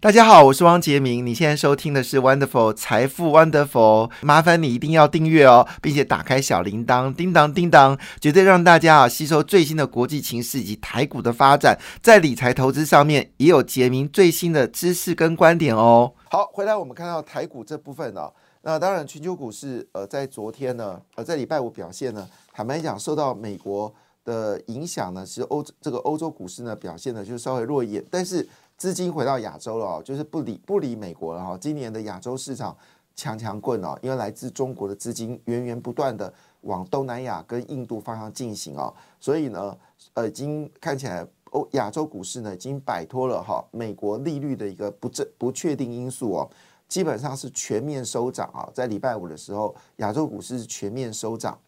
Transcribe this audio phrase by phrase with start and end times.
[0.00, 1.26] 大家好，我是汪杰明。
[1.26, 16.12] 你现在收听的是 Wonderful 财富 Wonderful，麻烦你一定要订阅哦，并且打开小铃铛，叮当叮当，绝对让大家啊吸收最新的国际情势以及台股的发展，在理财投资上面也有杰明最新的知识跟观点哦。
[16.30, 18.30] 好，回来我们看到台股这部分呢，
[18.62, 23.92] 那当然全球股市呃在昨天呢，呃在礼拜五表现呢，坦白讲受到美国
[24.24, 28.48] 的影响呢，是欧这个欧洲股市呢表现呢就稍微弱一点，但是。
[28.78, 31.58] 资金回到亚洲了哦，就是不理不理美国了哈。
[31.60, 32.74] 今年的亚洲市场
[33.16, 39.76] 强强棍哦，因为来自中国的资金源源不断的往东南亚跟印度方向进行哦，所以呢，
[40.14, 46.50] 呃，已经看起来欧亚洲股市呢已经摆脱了哈美国利率的一个不正不确定因素哦，
[46.86, 48.70] 基本上是全面收涨啊。
[48.72, 51.58] 在礼拜五的时候，亚洲股市是全面收涨。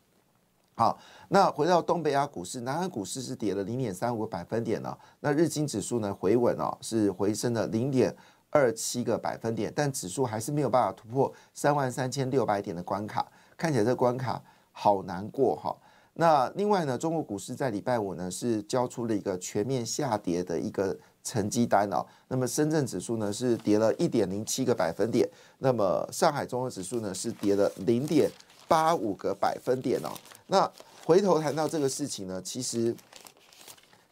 [0.77, 0.99] 好，
[1.33, 4.97] 那回到东北亚股市，南韩股市是跌了零点三五个百分点呢。
[5.21, 8.13] 那日经指数呢回稳哦，是回升了零点
[8.51, 13.25] 二七个百分点，但指数还是没有办法突破三万三千六百点的关卡，
[13.57, 14.43] 看起来这关卡
[14.73, 15.73] 好难过哈。
[16.15, 22.05] 那另外呢，中国股市在礼拜五呢是交出了一个全面下跌的一个成绩单哦。
[22.27, 28.29] 那么深圳指数呢是跌了一点零七个百分点，那么上海综合指数呢是跌了零点。
[28.69, 30.11] 八五个百分点哦，
[30.47, 30.71] 那
[31.05, 32.95] 回头谈到这个事情呢，其实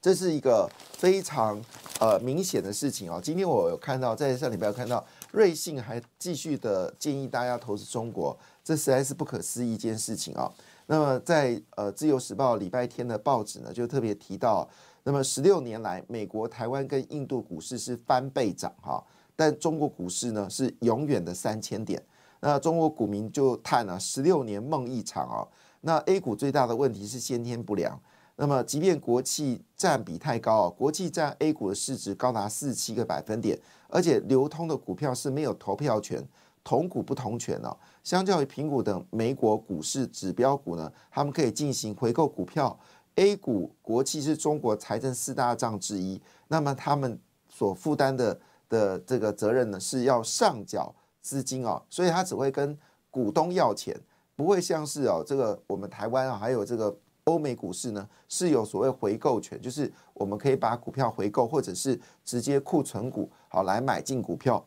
[0.00, 1.62] 这是一个非常
[2.00, 3.20] 呃明显的事情哦。
[3.22, 10.50] 今天我有看到，在上礼拜有看到瑞信还继续的建议大家投资中国，这实在是不可思议一件事情啊。
[10.86, 14.68] 那么在呃自由时报礼拜天的报纸呢，就特别提到，
[15.04, 19.04] 那么十六年来，美国、台湾跟印度股市是翻倍涨哈，
[19.36, 22.02] 但中国股市呢是永远的三千点。
[22.40, 25.46] 那中国股民就叹了，十六年梦一场哦。
[25.80, 27.98] 那 A 股最大的问题是先天不良。
[28.36, 33.58] 那么，即便国企占比太高哦，国企占 A 股的市值高达四七个百分点，
[33.88, 36.24] 而且流通的股票是没有投票权，
[36.62, 37.76] 同股不同权哦。
[38.04, 42.78] 相较于苹果等美国股市指标股呢，他们可以进行回购股票。
[43.16, 50.94] A 股国企是中国财政四大账之一，那么他们所负担的的这个责任呢，是要上缴。
[51.20, 52.78] 资金哦，所以他只会跟
[53.10, 53.94] 股东要钱，
[54.38, 64.64] 不会像是哦这个我们台湾啊，还有这个欧美股市呢是有所谓回购权，就是我们可以把股票回购，或者是直接库存股好来买进股票，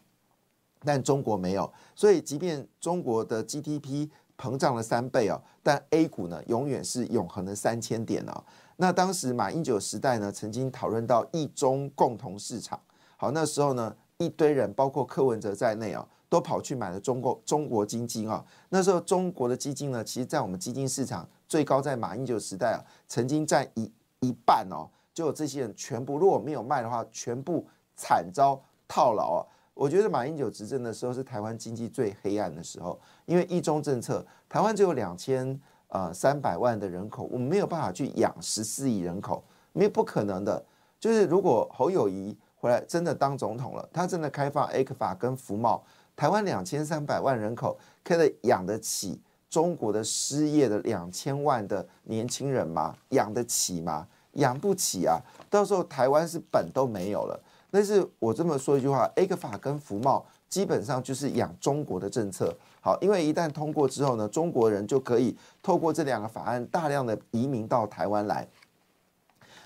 [0.83, 8.43] 但中国没有，所以即便中国的 GDP 膨胀了三倍哦，但 A 股呢永远是永恒的三千点哦。
[8.75, 12.77] 那当时马英九时代呢，曾经讨论到一中共同市场，
[13.15, 16.05] 好那时候呢一堆人包括柯文哲在内啊。
[16.31, 18.41] 都跑去买了中国中国基金啊！
[18.69, 24.87] 那时候中国的基金呢，其实在我们基金市场最高在马英九时代啊，曾经占一一半哦。
[25.13, 29.41] 就这些人全部如果没有卖的话，全部惨遭套牢啊！
[29.73, 35.59] 我觉得马英九执政的时候是台湾经济最黑暗的时候，因为一中政策，台湾只有两千
[35.89, 39.43] 呃三百万的人口，我们没有办法去养十四亿人口，
[39.73, 40.63] 没不可能的。
[40.97, 45.83] 就是如果侯友谊回来真的当总统了，他真的开放 A 克法跟福茂。
[46.21, 52.95] 台湾两千三百万人口，可以养得起中国的失业的两千万的年轻人吗？
[53.09, 54.07] 养得起吗？
[54.33, 55.19] 养不起啊！
[55.49, 57.43] 到时候台湾是本都没有了。
[57.71, 62.55] 但是我这么说一句话，A 克法跟福茂基本上就是养中国的政策。
[62.81, 68.47] 好，因为一旦通过之后呢，中国人就可以透过这两个法案大量的移民到台湾来。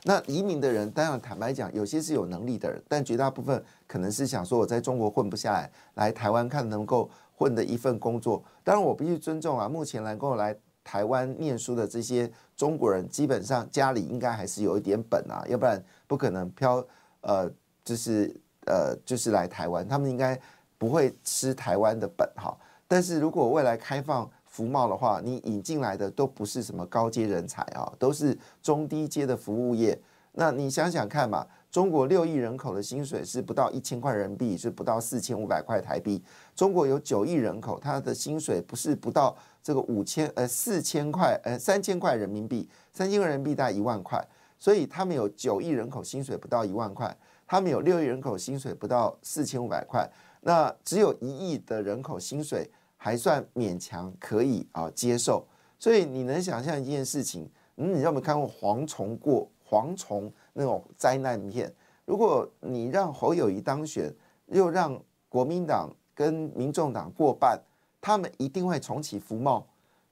[0.07, 8.43] 那移民的人，当然坦白讲，有些是有能力的人，但绝大部分可能是想说我在中国混不下来，来台湾看能够混的一份工作。
[8.63, 16.85] 当然我必须尊重啊，目前能够来台湾念书的这些中国人，基本上家里应该还是有一点本啊，要不然不可能漂
[17.21, 17.51] 呃，
[17.83, 18.31] 就是
[18.67, 20.39] 呃，就是来台湾，他们应该
[20.77, 22.55] 不会吃台湾的本哈。
[22.87, 29.99] 但是如果未来开放，服贸的话，你引进来的都不是什么高阶人才啊，都是中低阶的服务业。
[30.31, 36.23] 那你想想看嘛，中国六亿人口的薪水是不到一千块人民币，是不到四千五百块台币。
[36.55, 44.25] 中国有九亿人口，他的薪水不是不到这个五千呃四千块呃三千块人民币，三千块人民币大概一万块。
[44.57, 47.13] 所以他们有九亿人口薪水不到一万块，
[47.45, 50.09] 他们有六亿人口薪水不到四千五百块，
[50.39, 52.71] 那只有一亿的人口薪水。
[52.97, 55.45] 还算勉强可以啊接受，
[55.77, 57.49] 所以你能想象一件事情？
[57.77, 61.71] 嗯，你有没有看过蝗虫过蝗虫那种灾难片？
[62.05, 64.13] 如果你让侯友谊当选，
[64.47, 67.59] 又让国民党跟民众党过半，
[67.99, 69.67] 他们一定会重启服贸，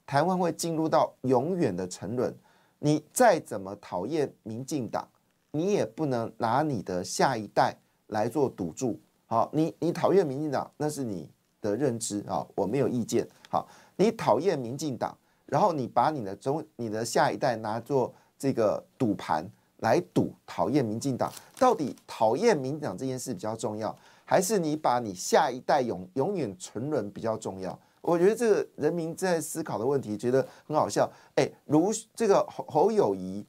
[0.06, 2.36] 台湾会进入到永远的沉沦。
[2.79, 5.07] 你再怎么讨厌民进党，
[5.51, 7.77] 你也不能拿你的下一代
[8.07, 9.00] 来做赌注。
[9.25, 11.29] 好，你你讨厌民进党，那是你
[11.63, 13.27] 的认知啊，我没有意见。
[13.50, 23.95] 好，你讨厌民进党，然后你把你的中你的下一代拿做这个赌盘来赌，讨厌民进党，到底讨厌民进党这件事比较重要，
[24.25, 27.77] 还是你把你下一代永永远沉沦比较重要？
[28.01, 31.10] 我觉得这个人民在思考的问题，觉得很好笑。
[31.36, 33.45] 哎，如这个侯侯友谊、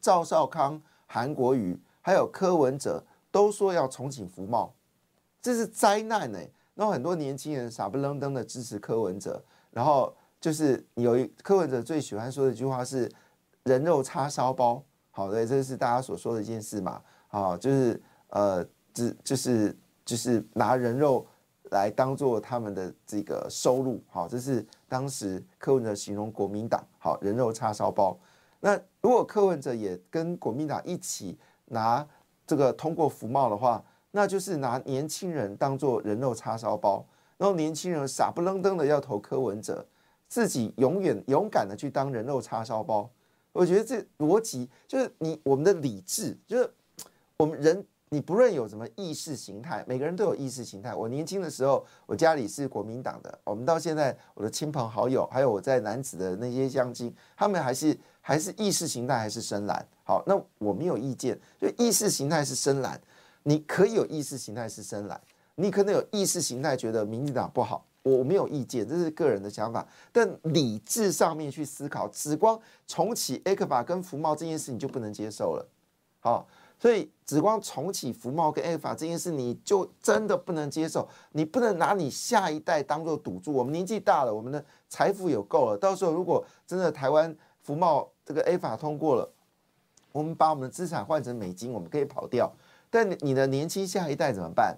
[0.00, 4.74] 赵少康、韩国瑜，还有柯文哲，都说要重启服茂，
[5.40, 6.38] 这是灾难呢。
[6.80, 13.06] 那很多年轻人傻不愣登的支持柯文哲，然后就是有一柯文哲最喜欢说的一句话是
[13.64, 14.82] “人肉叉烧包”。
[15.12, 17.02] 好的，这是大家所说的一件事嘛？
[17.28, 21.26] 好，就是呃，只就是就是拿人肉。
[21.70, 28.18] 来当做他们的这个收入，好，这是当时柯文哲形容国民党，好人肉叉烧包。
[28.58, 32.04] 那如果柯文哲也跟国民党一起拿
[32.44, 37.04] 这个通过服贸的话，那就是拿年轻人当做人肉叉烧包，
[37.38, 39.86] 然后年轻人傻不愣登的要投柯文哲，
[40.28, 43.08] 自己永远勇敢的去当人肉叉烧包。
[43.52, 46.70] 我觉得这逻辑就是你我们的理智，就是
[47.36, 47.84] 我们人。
[48.12, 50.92] 你不论有什么意识形态，每个人都有意识形态。
[50.92, 53.38] 我年轻的时候，我家里是国民党的。
[53.44, 59.86] 我们到现在，我的亲朋好友，还有我在南子的那些乡亲，他们还是还是意识形态还是深蓝。
[60.02, 61.38] 好，那我没有意见。
[61.60, 63.00] 就意识形态是深蓝，
[63.42, 65.20] 你可以有意识形态是深蓝，
[65.54, 69.86] 你可能有意识形态觉得民进党不好，我没有意见，这是个人的想法。
[70.12, 75.68] 但理智上面去思考，只光重启 A 克法跟福茂这件事，你就不能接受了。
[76.20, 76.46] 好。
[76.82, 81.06] 所以，只光重启福茂跟 A 法这件事，你就真的不能接受。
[81.32, 83.52] 你不能拿你下一代当做赌注。
[83.52, 85.76] 我们年纪大了，我们的财富有够了。
[85.76, 89.30] 到时候如果真的台湾福茂这个 A 法通过了，
[90.10, 92.50] 我们把我们的资产换成美金，我们可以跑掉。
[92.90, 94.76] 但你的年轻下一代怎么办？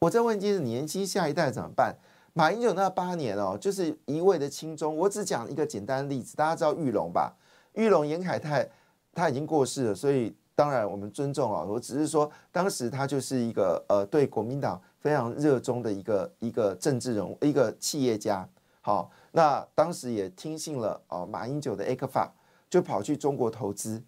[0.00, 1.94] 我在问，就是年轻下一代怎么办？
[2.32, 4.96] 马英九那八年哦，就是一味的轻中。
[4.96, 7.36] 我只讲一个简单的例子，大家知道玉龙吧？
[7.74, 8.68] 玉龙严凯泰
[9.12, 10.34] 他已经过世了，所以。
[10.58, 11.62] 当然，我们尊重啊。
[11.62, 18.48] 我只是说，当时他就是一个呃，对国民党非常热衷的一个一个政治人物，一个企业家。
[18.80, 22.32] 好，那当时也听信了啊，马英九的 A 克法，
[22.70, 24.02] 就跑去中国投资，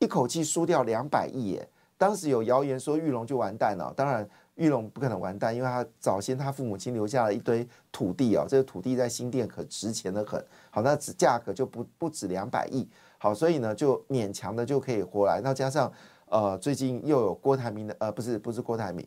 [0.00, 1.68] 一口气输掉两百亿耶。
[2.02, 3.94] 当时有谣言说玉龙就完蛋了。
[3.96, 10.44] 当然，玉龙不可能完蛋，因为他早先他父母亲留下了一堆土地啊，这个土地在新店可值钱的很。
[10.68, 12.88] 好，那值价格就不不止两百亿。
[13.18, 15.40] 好，所以呢，就勉强的就可以活来。
[15.44, 15.92] 那加上，
[16.26, 19.06] 呃，最近又有郭台铭的，呃，不是不是郭台铭，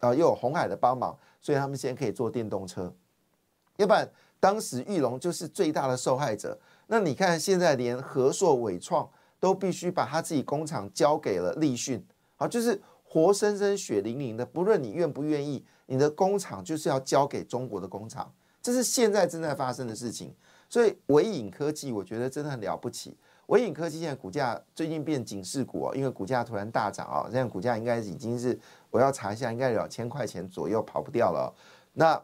[0.00, 2.92] 啊，又有红海的帮忙，所以他们现在可以坐电动车。
[3.78, 4.06] 要不然，
[4.38, 6.58] 当时玉龙就是最大的受害者。
[6.88, 9.08] 那你看，现在连和硕伟创
[9.40, 18.32] 都必须把他自己工厂交给了立讯，好，就是活生生血淋淋的，不论你愿不愿意，你的工厂就是要交给中国的工厂，
[18.62, 20.34] 这是现在正在发生的事情。
[20.68, 23.16] 所以伟影科技，我觉得真的很了不起。
[23.48, 28.58] 伟影科技现在股价最近变警示股哦，因为股价突然大涨啊，现在股价应该已经是
[28.90, 31.54] 我要查一下，应该两千块钱左右跑不掉了。
[31.92, 32.20] 那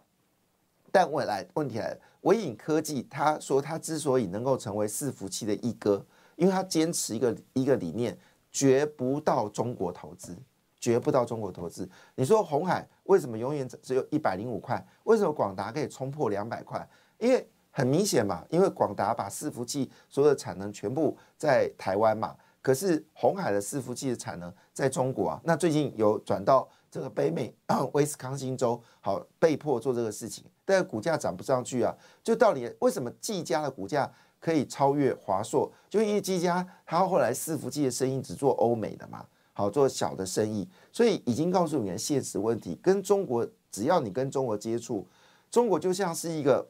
[0.90, 6.04] 但未来问题来了，伟影科技他说他之所以能够成为伺服器的一哥，
[6.36, 8.18] 因为他坚持一个一个理念，
[8.50, 10.36] 绝不到中国投资，
[10.78, 11.88] 绝不到中国投资。
[12.14, 14.84] 你说红海为什么永远只有一百零五块？
[15.04, 16.86] 为什么广达可以冲破两百块？
[17.18, 25.40] 因为很明显嘛，因为广达把伺服器所有的产能全部在台湾嘛，可是红海的伺服器的产能在中国啊。
[25.44, 27.54] 那最近有转到这个北美
[27.92, 31.94] 威斯康星州，好被迫做这个事情，但是股价涨不上去啊。
[32.24, 35.70] 就到底为什么技嘉的股价可以超越华硕？
[35.88, 45.06] 就因为技嘉它后来伺服器的生意只做欧美的嘛，好做小的生意，所以已经告诉你的现实问题，跟中国只要你跟中国接触，
[45.50, 46.66] 中国就像是一个。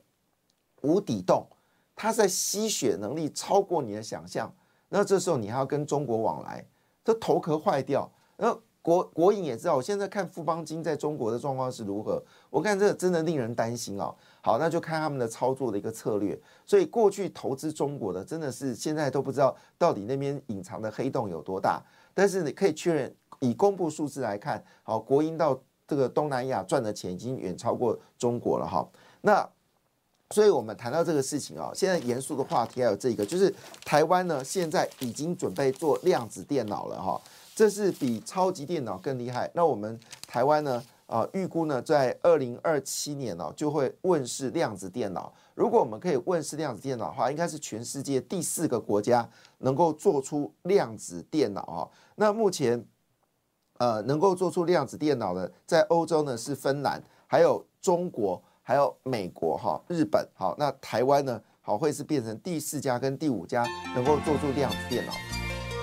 [0.83, 1.47] 无底洞，
[1.95, 4.51] 它在吸血能力超过你的想象。
[4.89, 6.67] 那这时候你还要跟中国往来，
[7.05, 8.11] 这头壳坏掉。
[8.39, 12.23] 然后国国营也知道，我现在看富邦金在中国的状况是如何。
[12.49, 14.15] 我看这真的令人担心哦。
[14.41, 16.39] 好，那就看他们的操作的一个策略。
[16.65, 21.83] 所以过去投资中国的真的是现在都不知道到底那边隐藏的黑洞有多大。
[22.15, 28.89] 但是你可以确认，以公布数字来看，好，国营到这个东南亚赚的钱已经远超过中国了哈。
[29.21, 29.47] 那
[30.33, 33.53] 所以，我们谈到这个事情啊，现在严肃的话题还有这个，就是
[33.85, 37.21] 台湾呢，现在已经准备做量子电脑了哈。
[37.61, 39.51] 这是比超级电脑更厉害。
[39.53, 40.83] 那我们台湾呢？
[41.05, 45.31] 啊，预估呢，在二零二七年哦，就会问世量子电脑。
[45.55, 51.85] 如果我们可以问世量子电脑的话，应该是全世界第四个国家能够做出量子电脑啊。
[52.15, 52.83] 那目前，
[53.77, 65.13] 呃，能够做出量子电脑的，在欧洲呢是芬兰，还有中国，还有美国哈，日本好，那台湾呢，好会是变成第四家跟第五家能够做出量子电脑。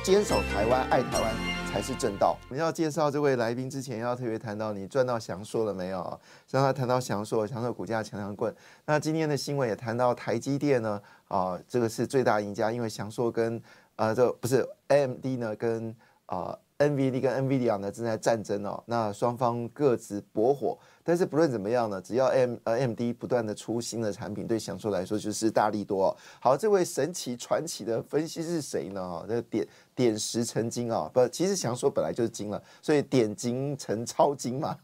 [0.04, 1.47] 坚守台湾，爱台湾
[1.78, 2.36] 才是正道。
[2.50, 6.20] 我们要介绍这位来宾之前，要特别谈到你赚到翔硕了没有？
[6.50, 8.52] 让他谈到翔硕，翔硕股价强强棍。
[8.88, 13.62] 那今天的新闻也谈到台积电呢，啊，这个是最大赢家，因为翔硕跟
[13.96, 16.58] 呃，这不是 AMD 呢，跟啊。
[16.80, 20.78] NVD 跟 NVIDIA 呢正在战争哦，那双方各自搏火，
[21.08, 26.14] 但是不论怎么样呢，只要 M 呃 MD 不断的出新的产品，对享受来说就是大力多。
[26.42, 29.02] 好，这位神奇传奇的分析是谁呢？
[29.02, 34.78] 哈，这点点石成金啊，不，其实享受本来就是金了，所以点金成超金嘛。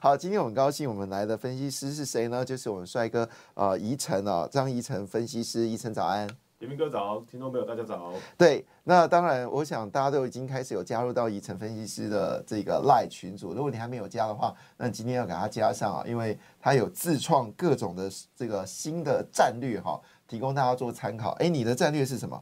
[0.00, 2.42] 好，今天我很高兴我们来的分析师是谁呢？
[2.42, 6.41] 就是我们帅哥啊，宜晨啊，张宜晨分析师，宜晨早安。
[6.62, 8.12] 黎明哥早，听众朋友大家早。
[8.38, 13.52] 对，那当然，我想大家都已经开始有加入到宜晨分析师的这个赖群组。
[13.52, 21.30] 如果你还没有加的话，那今天要给他加上啊，因为他有自创各种的这个新的战略哈，提供大家做参考。
[21.40, 22.40] 哎，你的战略是什么？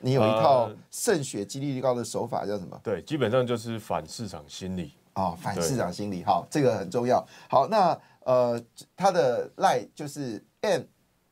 [0.00, 2.78] 你有一套胜血几率高的手法叫什么？
[2.84, 7.26] 对，基本上就是反市场心理啊，反市场心理哈，这个很重要。
[7.48, 8.62] 好，那呃，
[8.94, 10.82] 他的赖就是 M。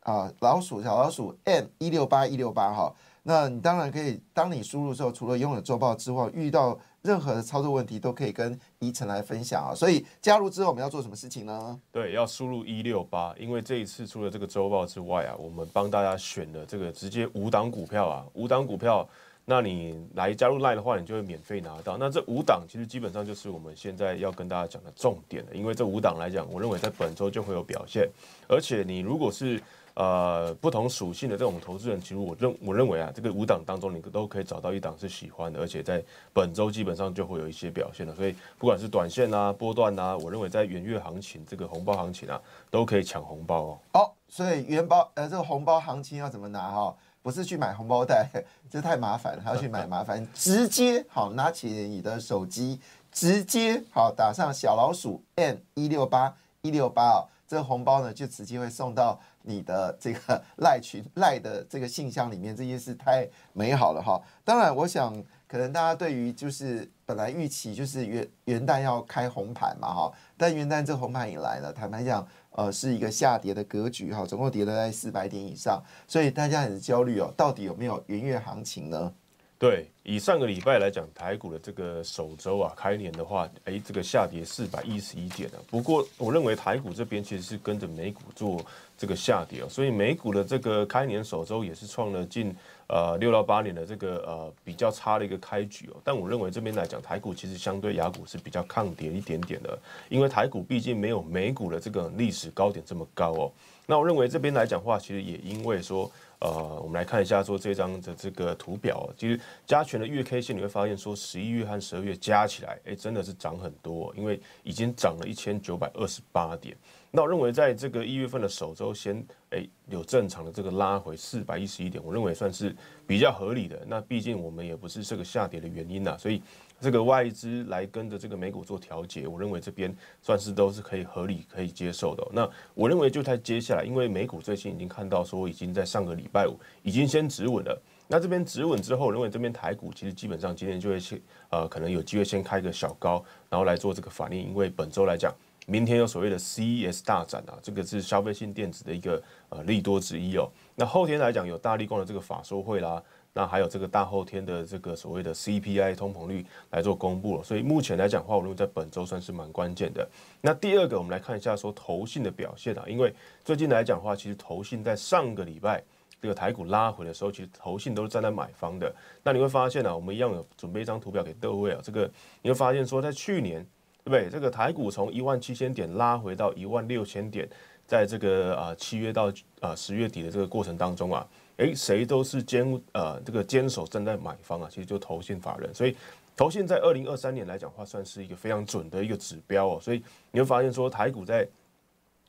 [0.00, 9.74] 啊，老鼠小老鼠 M 一六八一六八哈，那你当然可以，当你输入之后，除了拥有周报之外，遇到任何的操作问题都可以跟宜晨来分享啊。
[9.74, 11.78] 所以加入之后我们要做什么事情呢？
[11.92, 19.06] 对，要输入一六八，因为这一次除了这个周报之外啊，我们帮大家选的这个直接五档股票啊，五档股票，
[19.44, 21.96] 那你来加入 Line 的话，你就会免费拿到。
[21.98, 28.08] 那这五档其实基本上就是我们现在要跟大家讲的重点了，因为这五档来讲，我认为在本周就会有表现，
[28.48, 29.60] 而且你如果是
[29.94, 38.14] 呃，不同属性的这种投资人，其实我认我认为啊，这个五档当中，你都可以找到一档是喜欢的，而且在本周基本上就会有一些表现了。
[38.14, 43.78] 所以不管是短线啊、波段啊，我认为在元月行情这个红包行情啊，都可以抢红包哦。
[43.94, 46.94] 哦，所以元包呃，这个红包行情要怎么拿哈？
[47.22, 48.30] 不是去买红包袋，
[48.70, 52.80] 这太麻烦了，还要去买麻烦，直接好拿起你的手机，
[53.12, 57.28] 直接好打上小老鼠 n 一六八一六八哦。
[57.50, 64.22] 这个红包呢，就直接会送到你的这个 赖群赖的这个信箱里面，这件事太美好了哈。
[64.44, 65.12] 当然，我想
[65.48, 79.12] 可能大家对于就是本来预期就是元元旦要开红盘嘛哈，但元旦这红盘以来呢，坦白讲，呃，是一个下跌的格局哈，总共跌了在四百点以上，所以大家很焦虑哦，到底有没有元月行情呢？
[79.60, 85.60] 对，以上个礼拜来讲，台股的这个首周啊，开年的话，哎，这个下跌四百一十一点啊。
[85.68, 88.64] 不过，我认为台股这边其实是跟着美股做
[88.96, 96.00] 这个下跌哦，所以美股的这个开年首周也是创了近呃六到八年的这个呃比较差的一个开局哦。
[96.02, 103.52] 但我认为这边来讲，台股其实相对雅股是比较抗跌一点点的，因为台股毕竟没有美股的这个历史高点这么高哦。
[103.84, 106.10] 那我认为这边来讲话，其实也因为说。
[106.40, 116.76] 呃，我们来看一下说这张的这个图表，其实加权的月 K 线你会发现说十一月和十二月加起来，哎，真的是涨很多，因为已经涨了一千九百二十八点。
[117.10, 122.74] 那我认为在这个一月份的首周先，哎，有正常的这个拉回四百一十一点，我认为算是
[123.06, 123.82] 比较合理的。
[123.86, 126.42] 那毕竟我们也不是这个下跌的原因呐，所以。
[126.80, 132.26] 这个外资来跟着这个美股做调节，我认为这边算是都是可以合理可以接受的。
[132.32, 137.82] 那我认为就在接下来，因为美股最近已经看到说已经在上个礼拜五已经先止稳了。
[138.08, 141.20] 那这边止稳之后，我认为这边台股其实基本上今天就会先
[141.50, 144.48] 呃可能有机会先开个小高，然后来做这个反应。
[144.48, 145.32] 因为本周来讲，
[145.66, 150.50] 明天有所谓的 CES 大展啊，这个是消费性电子的一个呃利多之一哦。
[150.74, 153.02] 那后天来讲有大力光的这个法说会啦。
[153.32, 160.08] 那还有这个大后天的这个所谓的 CPI 通膨率来做公布了，所以目前来讲话，我认为在本周算是蛮关键的。
[160.40, 165.80] 那第二个，我们来看一下说投信的表现啊，因为最近来讲的话，其实投信在上个礼拜
[166.20, 168.92] 这个台股拉回的时候，其实投信都是站在买方的。
[169.22, 172.10] 那你会发现呢，我们一样有准备一张图表给各位啊，这个
[172.42, 173.64] 你会发现说，在去年
[174.02, 174.28] 对不对？
[174.28, 177.48] 这个台股从一万七千点拉回到一万六千点，
[177.86, 181.24] 在这个啊七月到啊十月底的这个过程当中啊。
[181.60, 185.94] 诶，谁都是坚呃这个坚守站在买方啊，其实就投信法人，所以
[186.36, 189.78] 投信在二零二三年来讲话，算是一个非常准的一个指标哦。
[189.80, 191.46] 所以你会发现说，台股在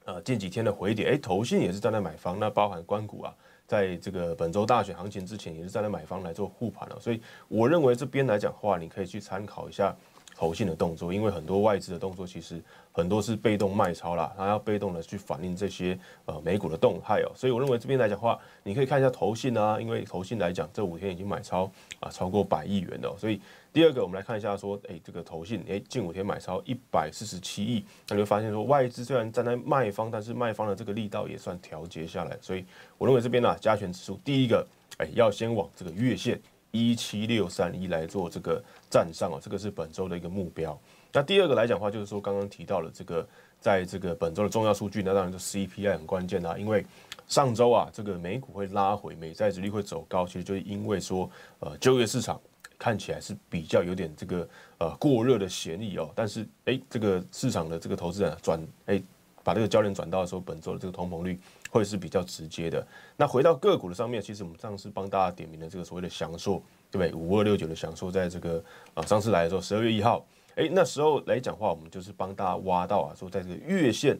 [0.05, 3.33] 呃近几天的回跌，诶，投信也是站在买方，那包含关股啊。
[3.67, 6.99] 在这个本周大选行情之前，也是站在买方来做护盘了。
[6.99, 9.95] 所以我认为这边来讲话，你可以去参考一下
[10.41, 12.59] 投信的动作，因为很多外资的动作其实
[12.91, 15.95] 很多是被动卖超啦，它要被动的去反映这些
[16.25, 17.31] 呃美股的动态哦。
[17.35, 23.39] 所以我认为这边来讲话，你可以看一下投信啊，因为投信来讲这五天已经买超啊超过百亿元了，所以。
[23.73, 32.65] 第二个，我们来看一下，说，哎，这个投信，哎，近五天买超一百四十七亿，那你会发现说，外资虽然站在卖方，但是卖方的这个力道也算调节下来，所以
[32.97, 34.67] 我认为这边呢，加权指数第一个，
[34.97, 36.37] 哎，要先往这个月线
[36.71, 40.79] 一七六三一来做这个站上哦，这个是本周的一个目标。
[41.13, 43.27] 那第二个来讲的话，就是说刚刚提到了这个，
[43.59, 46.85] 在这个本周的重要数据，那当然就 CPI 很关键啦，因为
[47.27, 52.39] 上周啊，这个美股会拉回，美债值率会走高，其实就是因为说，呃，就业市场。
[52.79, 54.49] 看起来是比较有点这个
[54.79, 58.99] 呃过热的嫌疑哦，但是哎，这个市场的这个投资人转哎
[59.43, 61.39] 把这个焦点转到说本周的这个通膨率
[61.71, 62.85] 会是比较直接的。
[63.17, 66.61] 那回到个股的上面，其实我们上次帮大家点名的这个所谓的祥硕，
[66.91, 67.19] 对不对？
[67.19, 68.63] 五二六九的祥硕，在这个
[68.93, 70.23] 啊上次来的时候，十二月一号，
[70.55, 74.19] 哎那时候来讲话，我们就是帮大家挖到啊，说在这个月线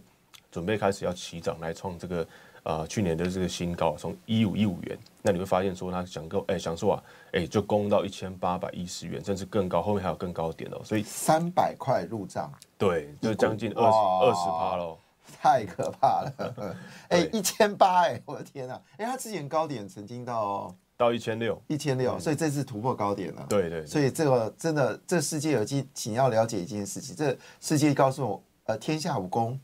[0.50, 2.26] 准备开始要起涨来创这个。
[2.64, 14.96] 呃，去年的这个新高从一五一五元，那你会发现说它想够，哎，想说啊，哎，就攻到一千八百一十元，甚至更高，后面还有更高点哦，所以三百块入账，对，就将近二十二十趴喽，
[15.42, 16.76] 太可怕了，
[17.10, 29.60] 哎，一千八，哎，我的天呐，哎，它之前高点曾经到到一千六，一千六，所以这次突破高点了，对对，所以这个真的，这世界有机，请要了解一件事情，这世界告诉我，呃，天下武功。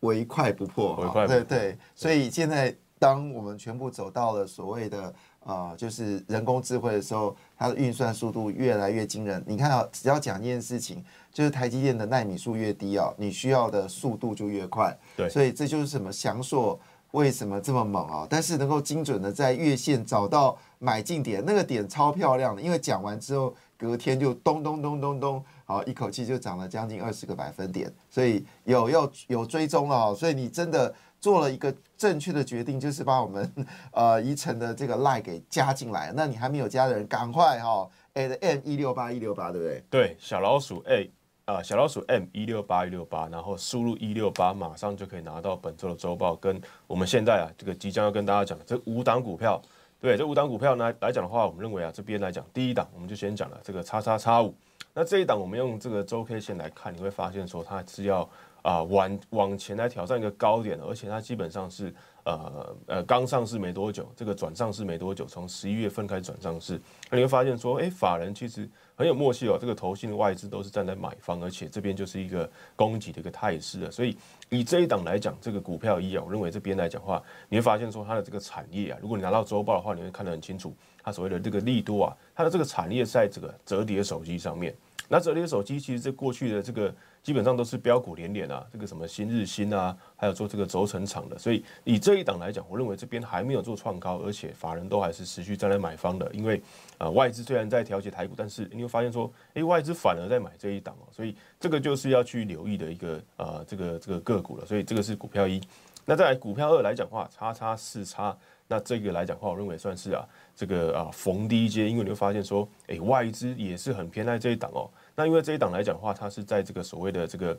[0.00, 9.42] 唯快不破，对对，所以现在当我们全部走到了所谓的呃，就是人工智慧的时候，它的运算速度越来越惊人。
[9.46, 14.96] 你看啊，只要讲一件事情，就是台积电的纳米数越低啊，你需要的速度就越快。
[15.16, 16.78] 对，所以这就是什么翔硕
[17.12, 18.26] 为什么这么猛啊？
[18.28, 25.44] 但是能够精准的在月线找到买进点，那个点超漂亮的，因为讲完之后隔天就咚咚咚咚咚。
[25.66, 33.50] 好，一口气就涨了将近二十个百分点，所以有要有追踪了，所以你真的做了一个正确的决定，就是把我们
[33.92, 36.12] 呃宜城的这个赖给加进来。
[36.14, 39.82] 那你还没有加的人，赶快哈，at m 一六八一六八，对不对？
[39.88, 41.10] 对，小老鼠 a
[41.46, 49.58] 啊，小老鼠 m 一六八一六八，然后输入一六八，马上就可以拿到本周的周报，跟我们现在啊这个即将要跟大家讲的这五档股票，
[49.98, 54.54] 对，这五档股票呢来讲的话，我们认为啊这边来讲第一档，我们就先讲了这个叉叉叉五。
[54.92, 58.28] 那这一档我们用这个周 K 线来看，你会发现说它是要
[58.64, 74.16] 啊往往前来挑战一个高点，而且它基本上是呃呃刚上市没多久，这个转上市没多久，从十一月份开始转上市，那你会发现说，哎，法人其实很有默契哦，这个投信的外资都是站在买方，而且这边就是一个供给的一个态势了，所以
[74.48, 80.74] 以这一档来讲，这个股票一样，我认为这边来讲话，你会发现说它的这个产业啊，如果你拿到周报的话，你会看得很清楚。
[81.06, 84.74] 它所谓的这个利多啊，它的这个产业在这个折叠手机上面。
[85.06, 91.38] 那折叠手机其实在过去的这个基本上都是标股连连啊，这个什么新日新啊，还有做这个轴承厂的。
[91.38, 96.30] 所以以这一档来讲，我认为这边还没有做创高，而且法人都还是持续在来买方的。
[96.34, 96.60] 因为
[96.98, 101.08] 啊，外资虽然在调节台股，但是你会发现说，诶，外资反而在买这一档哦。
[101.10, 104.66] 所以这个就是要去留意的一个呃这个这个个股了。
[104.66, 105.58] 所以这个是股票一。
[106.04, 108.36] 那再来股票二来讲话，叉叉四叉。
[108.66, 114.88] 那这个来讲话，我认为算是啊，这个啊逢低接，因为你会发现说，哎，外资也是很偏爱这一档哦。
[115.16, 117.58] 那因为这一档来讲的话，它是在这个所谓的这个，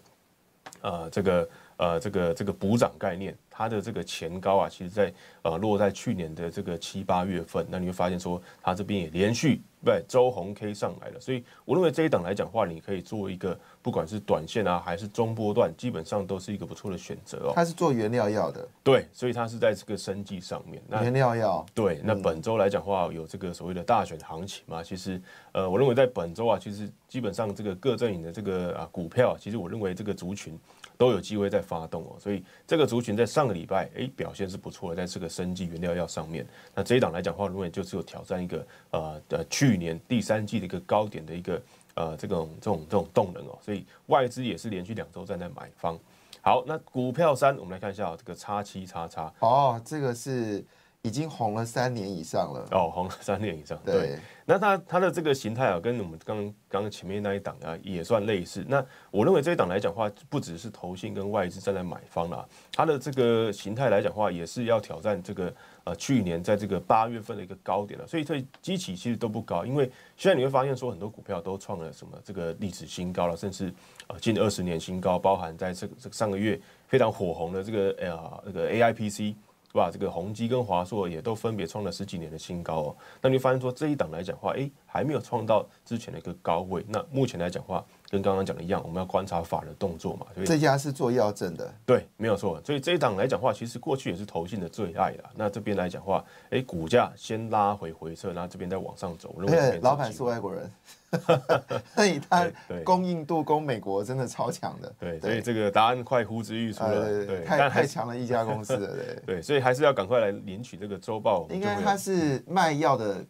[0.82, 9.62] 呃，这个呃，这个这个补涨概念，它的这个前高啊，其实在呃落在去年的这个七八月份，那你会发现说，它这边也连续。
[9.84, 17.54] 对，周红 K 上来了，所以我认为这一档来讲话，你可以做一个，不管是短线啊，还是中波段，基本上都是一个不错的选择哦。
[17.54, 20.82] 它是做原料药的，对，所以它是在这个生计上面。
[21.04, 22.02] 原料药，对。
[22.04, 24.82] 那本周来讲话，有这个所谓的大选行情嘛？
[24.82, 30.58] 其实，呃，我认为在本周啊，其实基本上这个各阵营的这个啊股票，其实我认为这个族群
[30.97, 32.15] 都有机会在发动哦。
[32.19, 36.43] 所以这个族群在上个礼拜，哎，表现是不错的，在这个生计原料药上面。
[36.73, 39.75] 那这一档来讲话，认为就是有挑战一个呃的去。
[39.75, 41.62] 年第三季的一个高点的一个
[41.95, 45.99] 呃这种这种这种动能哦，所以外资也是连续两周站在买方。
[46.39, 50.63] 好，那股票三，我们来看一下这个叉七叉叉哦，这个是
[51.06, 53.80] 已经红了三年以上了哦，红了三年以上。
[53.86, 58.65] 对，那它它的这个形态啊，跟我们刚刚刚前面那一档啊也算类似。
[58.68, 65.54] 那我认为这一档来讲话，不只是投信跟外资站在买方啦，它的这个形态来讲话，也是要挑战这个。
[65.86, 69.86] 呃，去年在这个八月份的一个高点了，所以这基期其实都不高，因为
[70.18, 73.72] 现在你会发现说很多股票都创了什么这个历史新高了，甚至
[74.08, 79.36] 呃近二十年新高，包含在这个这个上个月非常火红的这个呃那个 A I P C
[79.76, 79.90] 是吧？
[79.92, 82.96] 这个宏基跟华硕也都分别创了十几年的新高哦。
[83.22, 86.82] 那你发现说这一档来讲话，哎，还没有创到之前的一个高位。
[86.88, 90.26] 那目前来讲话，跟刚刚讲的一样，我们要观察法的动作嘛。
[90.46, 92.62] 这家是做药证的，对，没有错。
[92.63, 95.30] 所以这一档来讲话，其实过去也是投信的最爱啦。
[95.36, 99.36] 那这边来讲话，哎，股价先拉回回撤，那这边再往上走。
[99.39, 100.72] 而且 老板是外国人。
[101.96, 102.46] 所以他
[102.84, 111.48] 供应度供美国真的超强的，对，所以这个答案快呼之欲出了，对，太太强了一家公司了，对， 对，所以还是要赶快来领取这个周报。
[111.52, 113.26] 应该它是卖药的，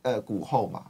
[0.00, 0.86] 呃，股后嘛，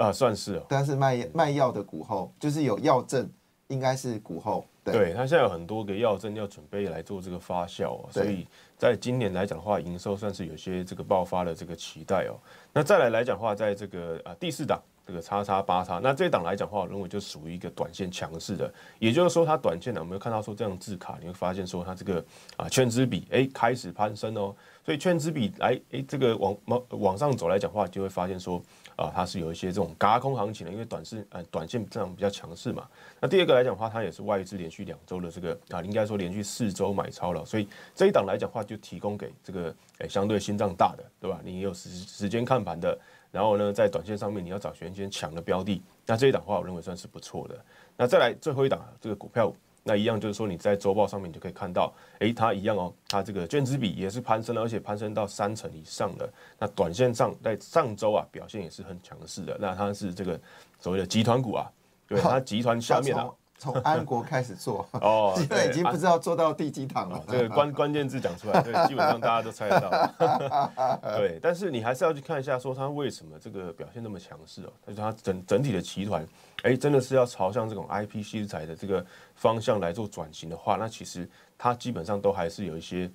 [0.00, 3.30] 啊，算是哦，但是卖卖药的股后，就是有药证，
[3.68, 8.46] 应该是股后，对，它现在有很多个药证要准备来做这个发酵哦，所以
[8.78, 12.34] 在今年来讲的话，营收算是有些这个爆发的这个期待哦。
[12.72, 14.80] 那再来来讲的话，在这个啊第四档。
[15.06, 22.24] 这个叉叉八叉，那这档来讲话，我认为就属于一个短线强势的，也就是说，它短线呢，我们看到说这样字卡，你会发现说它这个
[22.56, 28.62] 啊圈资比哎开始攀升哦，所以圈资比来哎这个往往往上走来讲话，就会发现说
[29.00, 32.86] 啊它是有一些这种嘎空行情的，因为短视呃短线这样比较强势嘛。
[33.20, 41.40] 那第二个来讲的话，它也是外资连续两周的这个啊应该说连续四周买超了，所以这一档来讲的话就提供给这个哎相对心脏大的对吧？
[41.42, 42.96] 你有时时间看盘的。
[43.32, 47.56] 然后呢，在短线上面你要找选间强的标的，那这一档的话我认为算是不错的。
[47.96, 56.30] 那再来最后一档这个股票，那一样就是说你在周报上面你就可以看到，诶，它一样哦，它这个券资比也是攀升了，而且攀升到三成以上的。
[56.58, 59.56] 那短线上在上周啊表现也是很强势的。
[59.58, 60.38] 那它是这个
[60.78, 61.70] 所谓的集团股啊，
[62.06, 63.30] 对它集团下面啊。
[63.60, 67.22] 从安国开始做哦， 现在已经不知道做到第几堂了。
[67.28, 70.98] 这个关关键字讲出来， 对，基本上大家都猜得到。
[71.18, 74.72] 对，但是你还是要去看一下，说它为什么这个表现那么强势哦？
[74.86, 76.26] 就是它整整体的集团，
[76.62, 83.10] 哎，真的是要朝向这种 IP 题材的这个方向来做转型的话，那其实它基本上都还是有一些。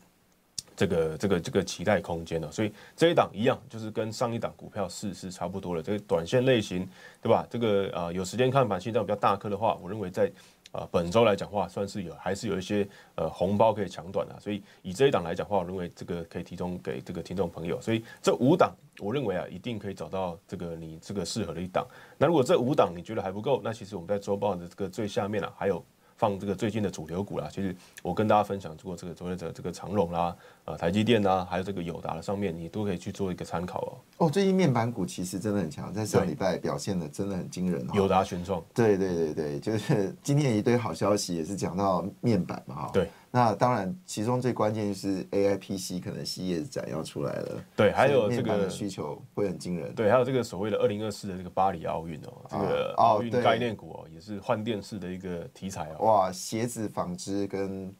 [0.75, 5.81] 这个这个这个期待空间的，所以这一档一样，就是跟上一档股票是是差不多的。
[5.81, 6.87] 这个短线类型，
[7.21, 7.47] 对吧？
[7.49, 10.29] 这个啊，有时间看盘，心脏比较大颗的话，我认为在
[10.71, 14.37] 啊本周来讲话，算是有还是有一些呃红包可以抢短的。
[14.39, 17.79] 所以以这一档来讲话，我认为这个可以提供给这个听众朋友。
[17.79, 21.87] 所以这五档，我认为啊，一定可以找到这个你这个适合的一档。
[22.17, 25.83] 那如果这五档你觉得还不够，那其实我们在周报的这个最下面啊，还有。
[26.17, 34.25] 放这个最近的主流股啦，其实我跟大家分享过这个所谓的这个长龙啦、呃台积电啦，还有这个友达的上面，你都可以去做一个参考哦。
[34.25, 37.85] 哦，最近面板股其实真的很强，在上礼拜表现的真的很惊人。
[37.93, 42.89] 友达群创，对对对对，就是今天一堆好消息，也是讲到面板嘛哈。
[42.93, 43.09] 对。
[43.31, 47.61] 那当然，其中最关键就是 A I P C 可能系列展要出来了。
[47.75, 49.93] 对，还有这个需求会很惊人。
[49.93, 55.99] 对，还有这个所谓的二零二四的这个巴黎奥运哦，这个奥运概念股哦，也是换电式的一个题材啊。
[55.99, 57.93] 哇，鞋子纺织跟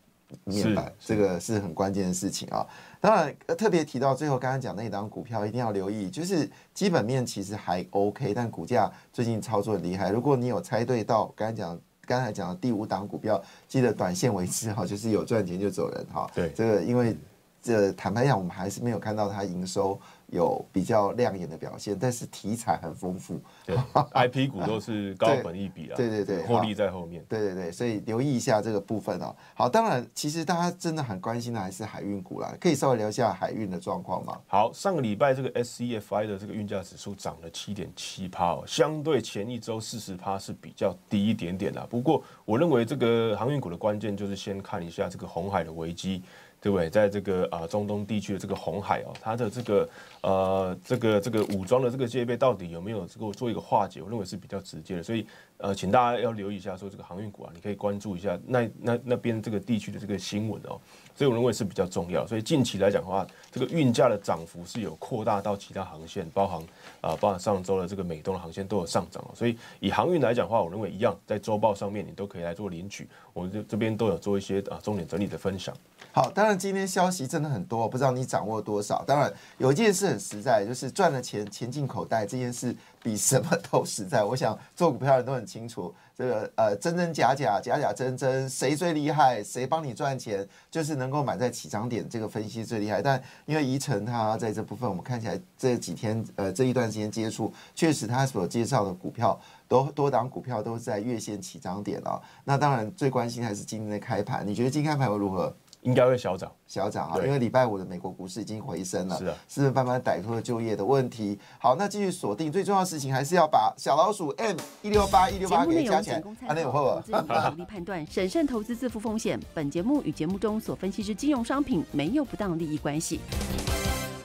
[0.45, 2.65] 面板，这个是很关键的事情啊。
[2.99, 10.10] 当然，特别提到最后刚刚讲那档股票，一定要留意，就是基本面其实还 O K，但股价最近操作很厉害。
[10.10, 11.80] 如果你有猜对到刚才讲。
[12.08, 16.30] 刚才讲的第五档股票，记得短线为之哈，就是有赚钱就走人哈。
[16.36, 17.17] 对，这个因为
[17.63, 19.99] 这坦白讲，我们还是没有看到它营收。
[20.36, 23.41] 有比较亮眼的表现，但是题材很丰富。
[23.65, 23.76] 对
[24.13, 25.95] ，IP 股都是高本一比啊。
[25.98, 27.26] 对对对，获利在后面。
[27.28, 29.36] 对对对，所以留意一下这个部分哦。
[29.54, 34.38] 好，当然，其实大家真的很关心的还是海运股啦，可以稍微聊一下海运的状况吗？
[34.48, 41.86] 好，上个礼拜这个 SCFI 的这个运价指数涨了七点七趴哦，相对前一周四十趴是比较低一点点的。
[41.88, 46.21] 不过，我认为这个航运股的关键就是先看一下这个红海的危机。
[46.65, 46.89] 对不对？
[46.89, 49.89] 在这个啊中东地区的这个红海哦，它的这个
[50.21, 54.01] 呃这个这个武装的这个戒备到底有没有这个做一个化解？
[54.01, 60.82] 我认为是比较直接的，所以呃，请大家要留意一下，说这个航运股啊，你可以关注一下那那那边这个地区的这个新闻哦。
[61.13, 62.25] 所以我认为是比较重要。
[62.25, 66.60] 所以近期来讲的话，这个运价的涨幅是有扩大到其他航线，包含
[66.99, 69.30] 啊包含上周的这个美东的航线都有上涨哦。
[69.36, 75.75] 所以以航运来讲的话，我认为一样，在周报上面你都可以来做领取，我们这这边都有做一些啊重点整理的分享。
[76.15, 79.04] 好，当然今天消息真的很多，不知道你掌握多少。
[79.06, 82.73] 当然有一件事很实在，就是赚了钱钱进口袋这件事
[83.04, 84.23] 比什么都实在。
[84.23, 93.01] 我想做股票的人都很清楚，这个呃真真假假假假真真，谁最厉害，谁帮你赚钱，就是能够买在起涨点，这个分析最厉害。
[93.01, 102.23] 但因为宜晨他在这部分，我们看起来这几天呃这一段时间接触，确实他所介绍的股票都多档股票都是在月线起涨点了。
[102.45, 105.54] 那当然最关心还是今天的开盘，你觉得今天开盘会如何？
[105.86, 106.52] 应该会小涨。
[106.67, 111.39] 小涨啊，因为礼拜五的美国股市已经回升了，是啊是慢慢摆脱了就业的问题。
[111.60, 116.48] 好，那继续锁定最重要的事情，还是要把小老鼠 M 一六八一六八节目内给加起来容仅供。
[116.48, 119.39] 参啊，那有考，会投资人独立判断，审慎投资，自负风险。
[119.54, 123.19] 本节目与节目中所分析之金融商品没有不当利益关系。